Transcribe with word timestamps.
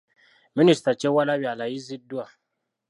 Minisita 0.57 0.91
Kyewalabye 0.99 1.47
alayiziddwa. 1.51 2.23